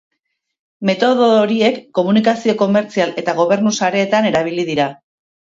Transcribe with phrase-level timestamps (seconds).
[0.89, 4.93] Metodo horiek komunikazio komertzial eta gobernu sareetan erabili dira.